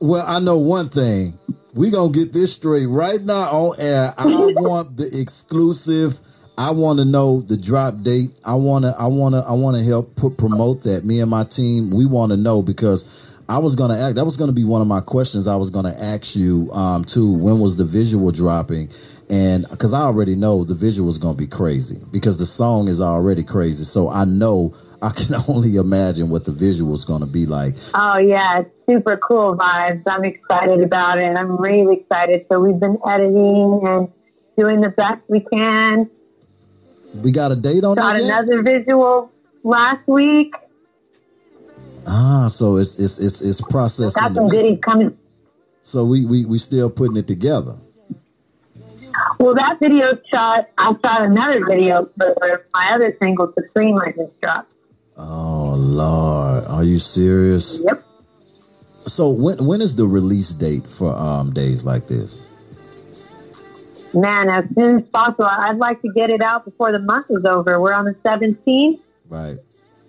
[0.01, 1.39] Well, I know one thing.
[1.75, 4.13] We gonna get this straight right now on air.
[4.19, 6.19] I want the exclusive.
[6.59, 8.31] I want to know the drop date.
[8.47, 8.95] I want to.
[8.99, 9.41] I want to.
[9.41, 11.05] I want to help put promote that.
[11.05, 11.91] Me and my team.
[11.91, 14.17] We want to know because I was gonna act.
[14.17, 15.49] That was gonna be one of my questions.
[15.49, 17.39] I was gonna ask you um too.
[17.43, 18.91] When was the visual dropping?
[19.31, 23.01] And because I already know the visual is gonna be crazy because the song is
[23.01, 23.85] already crazy.
[23.85, 27.75] So I know I can only imagine what the visual is gonna be like.
[27.95, 30.03] Oh, yeah, super cool vibes.
[30.07, 31.37] I'm excited about it.
[31.37, 32.47] I'm really excited.
[32.51, 34.13] So we've been editing and
[34.57, 36.11] doing the best we can.
[37.23, 38.45] We got a date on Got that yet?
[38.45, 39.31] another visual
[39.65, 40.55] last week.
[42.07, 44.21] Ah, so it's it's it's it's processing.
[44.21, 45.17] Got some goodies coming.
[45.83, 47.77] So we we we still putting it together.
[49.39, 54.41] Well, that video shot, I shot another video for my other single, Supreme, I just
[54.41, 54.75] dropped.
[55.17, 57.83] Oh Lord, are you serious?
[57.85, 58.03] Yep.
[59.03, 62.52] So when when is the release date for um days like this?
[64.15, 65.47] Man, as soon as possible.
[65.47, 67.81] I'd like to get it out before the month is over.
[67.81, 69.01] We're on the 17th.
[69.29, 69.57] Right.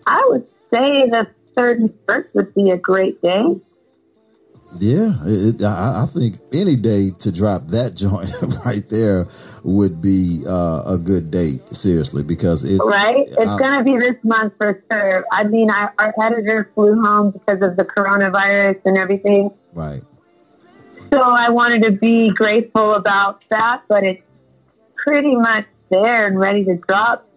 [0.06, 3.60] I would say the 31st would be a great day.
[4.80, 8.32] Yeah, it, I, I think any day to drop that joint
[8.66, 9.28] right there
[9.64, 11.68] would be uh, a good date.
[11.70, 13.26] Seriously, because it's Right?
[13.28, 15.26] It's going to be this month for sure.
[15.32, 19.52] I mean, I, our editor flew home because of the coronavirus and everything.
[19.74, 20.02] right.
[21.14, 24.26] So I wanted to be grateful about that, but it's
[24.96, 27.30] pretty much there and ready to drop.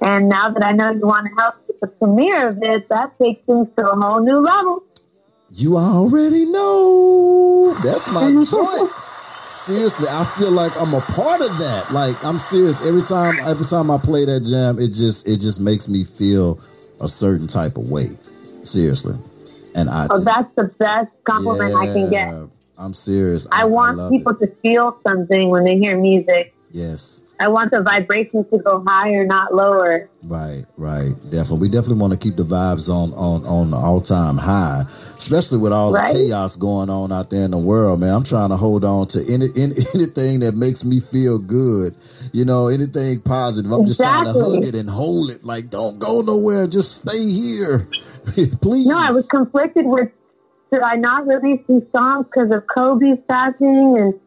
[0.00, 3.18] And now that I know you want to help with the premiere of this, that
[3.18, 4.82] takes things to a whole new level.
[5.50, 7.74] You already know.
[7.84, 8.92] That's my joint.
[9.42, 11.88] Seriously, I feel like I'm a part of that.
[11.92, 12.80] Like I'm serious.
[12.80, 16.58] Every time every time I play that jam, it just it just makes me feel
[17.02, 18.06] a certain type of way.
[18.62, 19.16] Seriously.
[19.74, 22.34] And I just- that's the best compliment I can get.
[22.78, 23.46] I'm serious.
[23.50, 24.38] I want love people it.
[24.40, 26.54] to feel something when they hear music.
[26.70, 27.22] Yes.
[27.40, 30.08] I want the vibrations to go higher, not lower.
[30.24, 31.60] Right, right, definitely.
[31.60, 34.82] We definitely want to keep the vibes on on on the all time high,
[35.16, 36.12] especially with all Right.
[36.12, 38.00] the chaos going on out there in the world.
[38.00, 41.94] Man, I'm trying to hold on to any, any anything that makes me feel good.
[42.32, 43.70] You know, anything positive.
[43.70, 45.44] I'm just trying to hug it and hold it.
[45.44, 46.66] Like, don't go nowhere.
[46.66, 47.88] Just stay here,
[48.60, 48.86] please.
[48.86, 50.10] No, I was conflicted with
[50.72, 54.20] should I not release these songs because of Kobe's passing and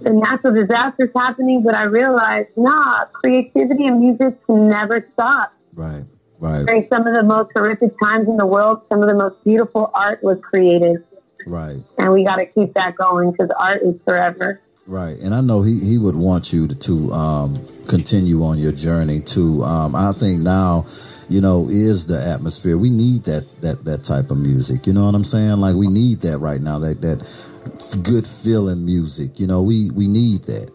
[0.00, 5.54] the natural disasters happening, but I realized, nah, creativity and music can never stop.
[5.76, 6.04] right,
[6.40, 9.42] right, During some of the most horrific times in the world, some of the most
[9.44, 11.04] beautiful art was created,
[11.46, 11.76] right.
[11.98, 14.60] and we got to keep that going because art is forever.
[14.86, 17.56] Right, and I know he, he would want you to, to um,
[17.88, 19.62] continue on your journey too.
[19.62, 20.84] Um, I think now,
[21.30, 22.76] you know, is the atmosphere.
[22.76, 24.86] We need that that that type of music.
[24.86, 25.56] You know what I'm saying?
[25.56, 26.78] Like we need that right now.
[26.78, 29.40] That that good feeling music.
[29.40, 30.70] You know, we we need that.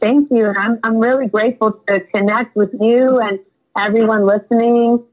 [0.00, 0.46] Thank you.
[0.46, 3.40] And I'm, I'm really grateful to connect with you and
[3.78, 5.04] everyone listening.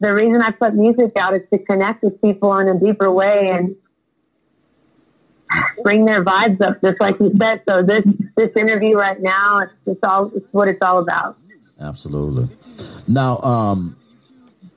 [0.00, 3.50] The reason I put music out is to connect with people in a deeper way
[3.50, 3.76] and
[5.82, 7.62] bring their vibes up, just like you said.
[7.68, 8.04] So this,
[8.36, 11.36] this interview right now, it's, it's all, it's what it's all about.
[11.80, 12.48] Absolutely.
[13.08, 13.96] Now, um,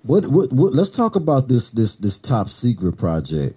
[0.03, 3.55] what, what what let's talk about this this this top secret project.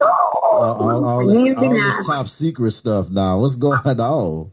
[0.00, 0.06] Uh,
[0.54, 3.38] all, all, this, all this top secret stuff now.
[3.38, 4.50] What's going on?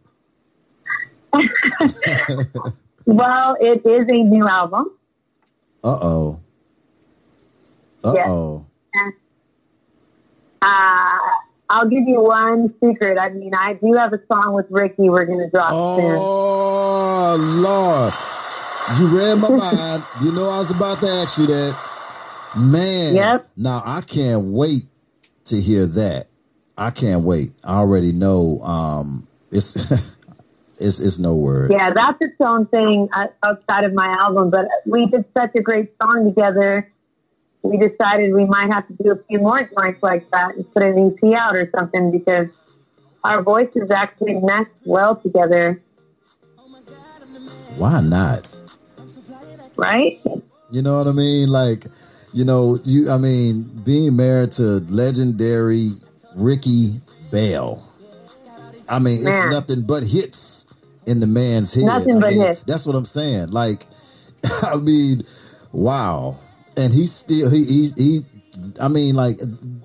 [3.10, 4.92] Well, it is a new album.
[5.84, 6.40] Uh oh.
[8.04, 8.66] Uh oh.
[10.62, 11.18] Uh,
[11.70, 13.20] I'll give you one secret.
[13.20, 15.78] I mean, I do have a song with Ricky we're going to drop soon.
[15.78, 18.14] Oh Lord.
[19.00, 20.04] You read my mind.
[20.24, 21.78] You know I was about to ask you that.
[22.58, 23.16] Man.
[23.16, 23.46] Yep.
[23.56, 24.82] Now I can't wait
[25.46, 26.26] to hear that.
[26.78, 27.50] I can't wait.
[27.64, 29.76] I already know um it's
[30.80, 31.72] it's it's no word.
[31.72, 34.50] Yeah, that's its own thing uh, outside of my album.
[34.50, 36.92] But we did such a great song together.
[37.62, 40.84] We decided we might have to do a few more joints like that and put
[40.84, 42.48] an EP out or something because
[43.24, 45.82] our voices actually mesh well together,
[47.78, 48.48] Why not?
[49.76, 50.20] right?
[50.72, 51.50] You know what I mean?
[51.50, 51.86] Like,
[52.34, 55.90] you know, you I mean, being married to legendary
[56.36, 56.96] Ricky
[57.32, 57.84] Bell.
[58.88, 59.48] I mean, Man.
[59.48, 60.66] it's nothing but hits
[61.06, 61.86] in the man's head.
[61.86, 62.64] Nothing I but mean, hits.
[62.64, 63.50] That's what I'm saying.
[63.50, 63.86] Like,
[64.64, 65.24] I mean,
[65.72, 66.38] wow.
[66.78, 68.22] And he's still he he's he
[68.82, 69.38] I mean, like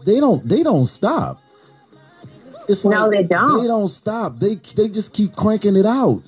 [0.04, 1.40] they don't they don't stop.
[2.68, 3.62] It's No, like they don't.
[3.62, 4.38] They don't stop.
[4.38, 6.22] They they just keep cranking it out.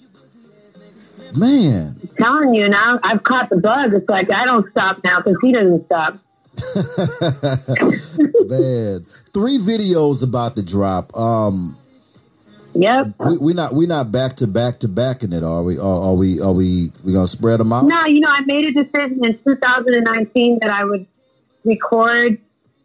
[1.36, 2.00] Man.
[2.18, 3.92] telling you now, I've caught the bug.
[3.94, 6.18] It's like I don't stop now because he doesn't stop.
[8.48, 11.14] Man, three videos about the drop.
[11.16, 11.76] Um,
[12.78, 13.14] Yep.
[13.20, 15.78] we, we not we're not back to back to back in it, are we?
[15.78, 16.40] Or are we?
[16.40, 16.90] Are we?
[17.04, 17.84] We gonna spread them out?
[17.86, 21.06] No, you know, I made a decision in 2019 that I would
[21.64, 22.38] record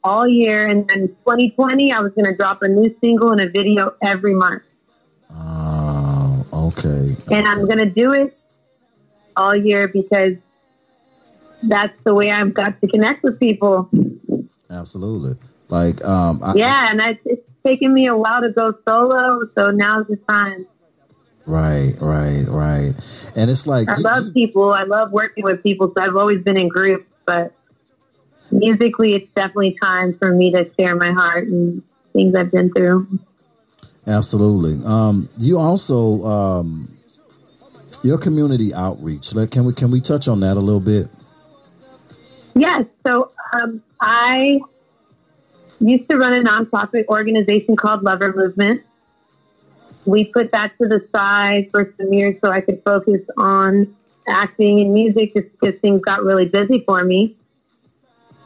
[0.03, 3.49] all year, and then 2020 I was going to drop a new single and a
[3.49, 4.63] video every month,
[5.29, 7.15] Oh, okay.
[7.31, 8.35] and I'm going to do it
[9.37, 10.37] all year because
[11.63, 13.89] that's the way I've got to connect with people.
[14.71, 15.35] Absolutely.
[15.69, 19.71] Like, um, I, Yeah, and I, it's taken me a while to go solo, so
[19.71, 20.65] now's the time.
[21.45, 22.93] right, right, right.
[23.35, 24.71] And it's like I love people.
[24.71, 27.53] I love working with people, so I've always been in groups, but
[28.51, 33.07] musically, it's definitely time for me to share my heart and things I've been through.
[34.07, 34.85] absolutely.
[34.85, 36.89] Um, you also um,
[38.03, 39.33] your community outreach.
[39.33, 41.07] Like, can we can we touch on that a little bit?
[42.55, 44.59] Yes, so um, I
[45.81, 48.83] used to run a nonprofit organization called Lover Movement.
[50.05, 53.95] We put that to the side for some years so I could focus on
[54.27, 57.35] acting and music just because things got really busy for me.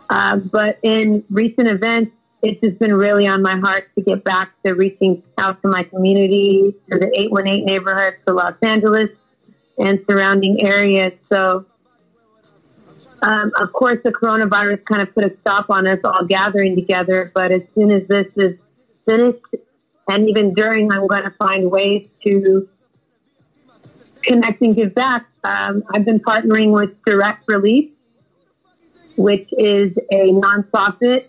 [0.10, 2.12] Uh, but in recent events,
[2.42, 5.84] it's just been really on my heart to get back to reaching out to my
[5.84, 9.10] community, to the 818 neighborhood, to Los Angeles
[9.80, 11.14] and surrounding areas.
[11.30, 11.66] So
[13.26, 17.32] um, of course, the coronavirus kind of put a stop on us all gathering together.
[17.34, 18.60] But as soon as this is
[19.04, 19.40] finished,
[20.08, 22.70] and even during, I'm going to find ways to
[24.22, 25.26] connect and give back.
[25.44, 27.90] Um, I've been partnering with Direct Relief,
[29.18, 31.28] which is a nonprofit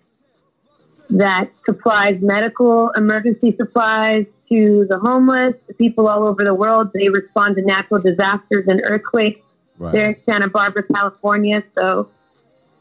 [1.09, 6.91] that supplies medical emergency supplies to the homeless, to people all over the world.
[6.93, 9.41] They respond to natural disasters and earthquakes.
[9.79, 9.93] Right.
[9.93, 11.63] They're in Santa Barbara, California.
[11.77, 12.09] So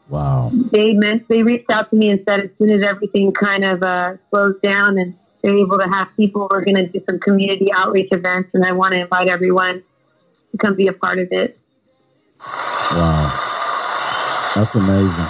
[0.08, 0.50] Wow.
[0.70, 3.82] they meant they reached out to me and said as soon as everything kind of
[3.82, 6.48] uh, slows down and they're able to have people.
[6.50, 9.82] We're going to do some community outreach events, and I want to invite everyone
[10.52, 11.58] to come be a part of it.
[12.92, 14.52] Wow.
[14.54, 15.26] That's amazing.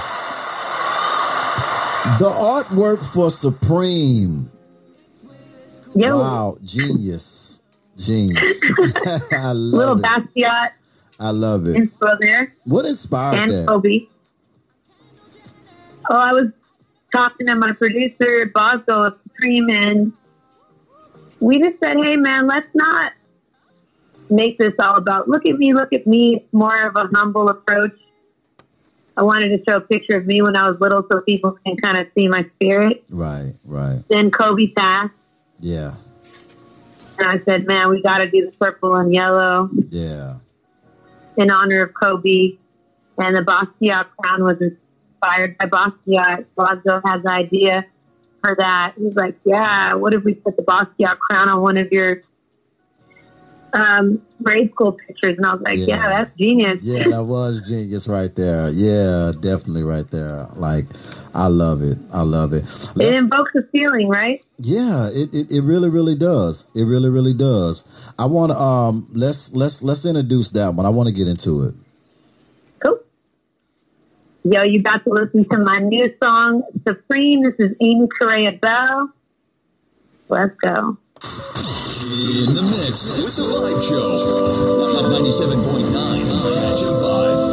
[2.19, 4.47] The artwork for Supreme.
[5.97, 7.63] Yo, Wow, genius.
[7.97, 8.63] Genius.
[9.33, 10.05] I little love it.
[10.05, 10.71] Basquiat
[11.19, 11.89] I love it.
[12.21, 13.67] there, What inspired and that?
[13.69, 14.07] Kobe.
[16.11, 16.49] Oh, I was
[17.13, 20.13] talking to my producer, Bosco of Supreme, and
[21.41, 23.13] we just said, hey, man, let's not
[24.29, 26.37] make this all about look at me, look at me.
[26.37, 27.93] It's more of a humble approach.
[29.17, 31.77] I wanted to show a picture of me when I was little so people can
[31.79, 33.05] kind of see my spirit.
[33.11, 34.03] Right, right.
[34.09, 35.15] Then Kobe passed,
[35.61, 35.95] Yeah,
[37.19, 40.37] and I said, man, we got to do the purple and yellow yeah.
[41.37, 42.57] In honor of Kobe.
[43.19, 46.47] And the Basquiat crown was inspired by Basquiat.
[46.55, 47.87] Bosco had the idea
[48.43, 48.95] for that.
[48.97, 52.21] He's like, yeah, what if we put the Basquiat crown on one of your
[53.77, 55.37] um, grade school pictures?
[55.37, 55.85] And I was like, Yeah.
[55.87, 56.81] yeah, that's genius.
[56.83, 58.71] Yeah, that was genius right there.
[58.71, 60.47] Yeah, definitely right there.
[60.57, 60.85] Like,
[61.35, 61.99] I love it.
[62.13, 62.65] I love it.
[62.65, 64.43] It Let's- invokes a feeling, right?
[64.59, 66.71] Yeah, it, it, it really really does.
[66.75, 68.13] It really really does.
[68.19, 70.87] I want to um let's let's let's introduce that one.
[70.87, 71.75] I want to get into it.
[72.79, 72.99] Cool.
[74.45, 77.43] Yo, you got to listen to my new song, Supreme.
[77.43, 79.13] This is Amy Correa Bell.
[80.31, 80.97] Let's go.
[82.07, 83.99] In the mix with the Vibe Show.
[85.11, 87.46] 97.9 Action 5.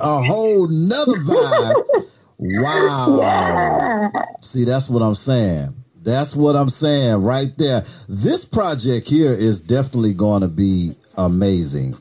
[0.00, 1.84] A whole nother vibe.
[2.38, 3.18] wow.
[3.20, 4.08] Yeah.
[4.42, 5.68] See, that's what I'm saying.
[6.02, 7.82] That's what I'm saying right there.
[8.08, 11.94] This project here is definitely going to be amazing.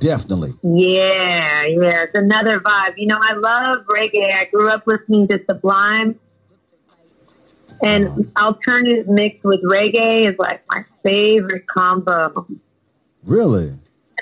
[0.00, 0.50] Definitely.
[0.62, 2.94] Yeah, yeah, it's another vibe.
[2.96, 4.32] You know, I love reggae.
[4.32, 6.18] I grew up listening to Sublime,
[7.82, 8.46] and uh-huh.
[8.46, 12.46] alternative mixed with reggae is like my favorite combo.
[13.24, 13.70] Really?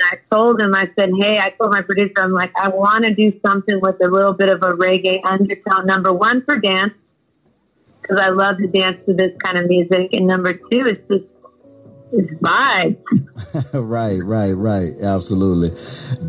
[0.03, 3.05] And I told him, I said, hey, I told my producer, I'm like, I want
[3.05, 5.87] to do something with a little bit of a reggae undertone.
[5.87, 6.95] Number one, for dance,
[8.01, 10.13] because I love to dance to this kind of music.
[10.13, 11.25] And number two, it's just,
[12.13, 12.99] it's vibes.
[13.75, 14.91] right, right, right.
[15.03, 15.71] Absolutely.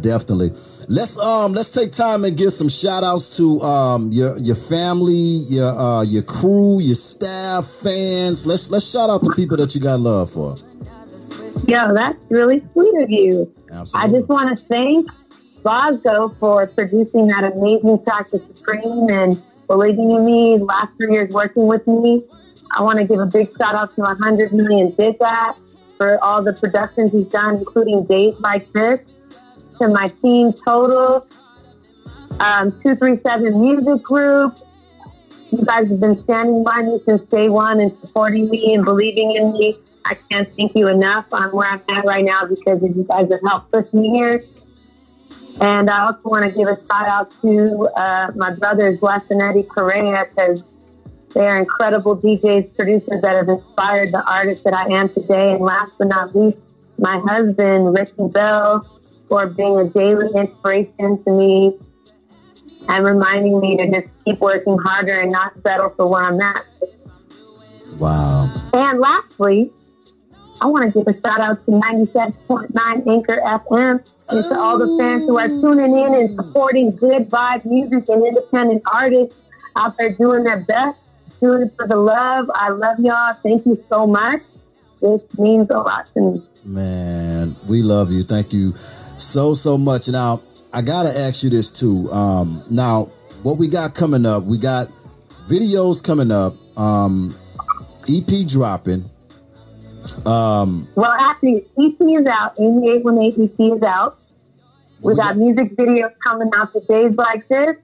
[0.01, 0.49] Definitely.
[0.89, 5.13] Let's um let's take time and give some shout outs to um your your family,
[5.49, 8.45] your uh your crew, your staff, fans.
[8.45, 10.57] Let's let's shout out the people that you got love for.
[11.67, 13.53] Yo, that's really sweet of you.
[13.95, 15.09] I just want to thank
[15.63, 21.31] Bosco for producing that amazing track to Supreme and believing in me last three years
[21.31, 22.23] working with me.
[22.71, 25.55] I want to give a big shout out to 100 Million Did That
[25.97, 28.99] for all the productions he's done, including Days Like This,
[29.79, 31.25] to my team Total,
[32.39, 34.57] um, 237 Music Group.
[35.51, 39.35] You guys have been standing by me since day one and supporting me and believing
[39.35, 39.77] in me.
[40.05, 41.25] I can't thank you enough.
[41.31, 44.43] I'm where I'm at right now because you guys have helped push me here.
[45.61, 49.41] And I also want to give a shout out to uh, my brothers, Wes and
[49.41, 50.63] Eddie Correa, because
[51.33, 55.53] they are incredible DJs, producers that have inspired the artist that I am today.
[55.53, 56.57] And last but not least,
[56.97, 58.87] my husband, Ricky Bell,
[59.29, 61.77] for being a daily inspiration to me
[62.89, 66.65] and reminding me to just keep working harder and not settle for where I'm at.
[67.97, 68.69] Wow.
[68.73, 69.71] And lastly,
[70.61, 74.97] I want to give a shout out to 97.9 Anchor FM and to all the
[74.99, 79.35] fans who are tuning in and supporting good vibe music and independent artists
[79.75, 80.97] out there doing their best,
[81.41, 82.49] doing it for the love.
[82.53, 83.33] I love y'all.
[83.43, 84.41] Thank you so much.
[85.01, 86.43] This means a lot to me.
[86.65, 88.23] Man, we love you.
[88.23, 88.73] Thank you
[89.17, 90.07] so so much.
[90.07, 90.41] Now,
[90.73, 92.09] I gotta ask you this too.
[92.09, 94.43] Um, now, what we got coming up?
[94.43, 94.87] We got
[95.47, 96.53] videos coming up.
[96.77, 97.35] Um,
[98.07, 99.03] EP dropping.
[100.25, 102.53] Um, Well, actually, EP is out.
[102.59, 104.19] 8818 EP is out.
[105.01, 107.75] We got music videos coming out for days like this,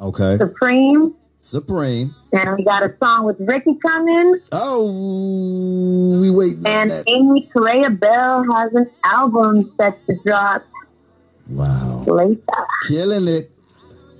[0.00, 2.14] okay, Supreme, Supreme.
[2.32, 4.40] and we got a song with Ricky coming.
[4.52, 6.92] Oh, we on And.
[7.08, 10.62] Amy Correa Bell has an album set to drop
[11.50, 12.40] Wow, later.
[12.88, 13.50] killing it,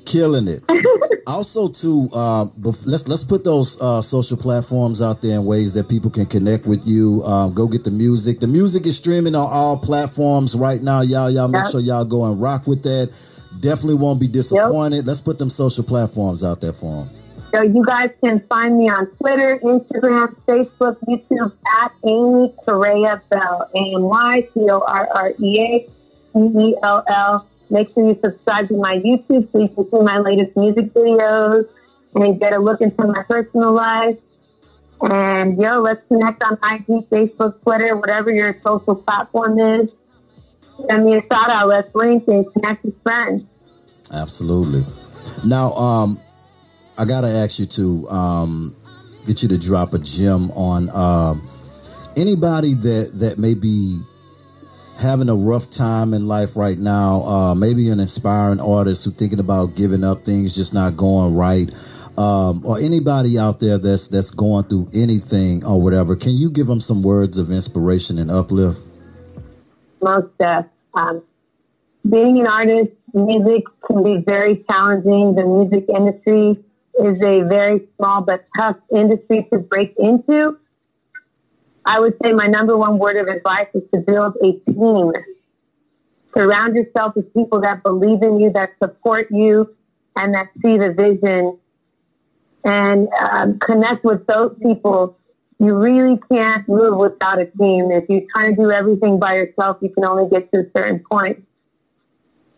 [0.07, 0.63] killing it.
[1.27, 5.89] also, too, um, let's let's put those uh, social platforms out there in ways that
[5.89, 7.23] people can connect with you.
[7.25, 8.41] Um, go get the music.
[8.41, 11.03] The music is streaming on all platforms right now.
[11.03, 11.73] Y'all, y'all make Yep.
[11.73, 13.11] sure y'all go and rock with that.
[13.61, 15.07] Definitely won't be disappointed.
[15.07, 17.11] Let's put them social platforms out there for them.
[17.55, 23.71] So you guys can find me on Twitter, Instagram, Facebook, YouTube at Amy Correa Bell.
[23.75, 25.89] A-M-Y C-O-R-R-E-A
[26.35, 27.47] B-E-L-L.
[27.71, 31.69] Make sure you subscribe to my YouTube so you can see my latest music videos
[32.15, 34.17] and get a look into my personal life.
[35.03, 39.95] And yo, let's connect on IG, Facebook, Twitter, whatever your social platform is.
[40.89, 41.69] Send me a shout out.
[41.69, 43.45] Let's link and connect with friends.
[44.13, 44.85] Absolutely.
[45.45, 46.21] Now, um,
[46.97, 48.77] I gotta ask you to um,
[49.27, 51.47] get you to drop a gem on um,
[52.17, 54.01] anybody that that may be
[55.01, 57.23] having a rough time in life right now.
[57.23, 61.71] Uh, maybe an inspiring artist who's thinking about giving up, things just not going right.
[62.19, 66.67] Um, or anybody out there that's that's going through anything or whatever, can you give
[66.67, 68.81] them some words of inspiration and uplift?
[70.07, 70.63] most uh,
[70.95, 71.23] um,
[72.09, 75.35] being an artist, music can be very challenging.
[75.35, 76.63] The music industry
[77.01, 80.59] is a very small but tough industry to break into.
[81.87, 85.13] I would say my number one word of advice is to build a team.
[86.37, 89.75] Surround yourself with people that believe in you, that support you,
[90.17, 91.59] and that see the vision.
[92.65, 95.17] And um, connect with those people
[95.59, 97.91] you really can't move without a team.
[97.91, 101.03] If you try to do everything by yourself, you can only get to a certain
[101.11, 101.45] point.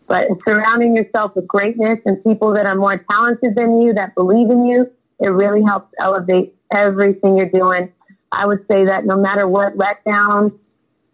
[0.07, 4.49] But surrounding yourself with greatness and people that are more talented than you, that believe
[4.49, 7.93] in you, it really helps elevate everything you're doing.
[8.31, 10.57] I would say that no matter what letdowns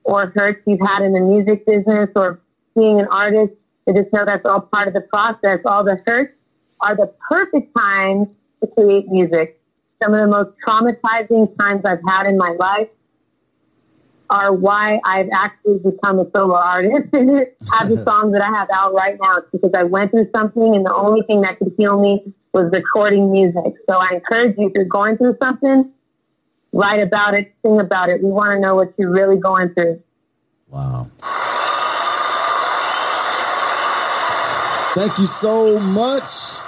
[0.03, 2.41] or hurts you've had in the music business or
[2.75, 3.53] being an artist,
[3.87, 5.59] to just know that's all part of the process.
[5.65, 6.35] All the hurts
[6.81, 8.27] are the perfect time
[8.61, 9.61] to create music
[10.01, 12.89] some of the most traumatizing times I've had in my life.
[14.29, 17.29] are why I've actually become a solo artist and
[17.71, 19.37] have the songs that I have out right now.
[19.37, 22.71] It's because I went through something and the only thing that could heal me was
[22.71, 23.73] recording music.
[23.89, 25.91] So I encourage you if you're going through something,
[26.75, 28.21] write about it, sing about it.
[28.21, 30.03] We want to know what you're really going through.
[30.67, 31.07] Wow.
[34.93, 36.59] Thank you so much.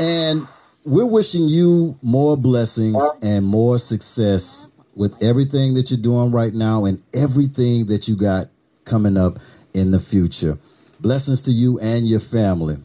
[0.00, 0.40] And
[0.84, 6.84] we're wishing you more blessings and more success with everything that you're doing right now
[6.84, 8.46] and everything that you got
[8.84, 9.34] coming up
[9.74, 10.58] in the future.
[11.00, 12.76] Blessings to you and your family.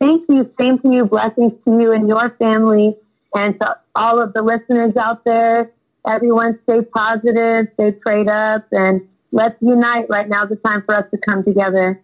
[0.00, 0.50] Thank you.
[0.58, 1.04] Same to you.
[1.04, 2.96] Blessings to you and your family
[3.34, 5.70] and to all of the listeners out there.
[6.06, 10.06] Everyone stay positive, stay prayed up, and let's unite.
[10.08, 12.00] Right now is the time for us to come together.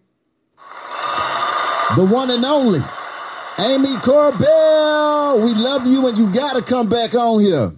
[1.95, 2.79] The one and only
[3.59, 5.43] Amy Corbell.
[5.43, 7.71] We love you and you got to come back on here.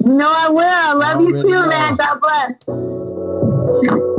[0.00, 0.62] Know I will.
[0.62, 1.68] I love you too, know.
[1.68, 1.96] man.
[1.96, 4.10] God bless.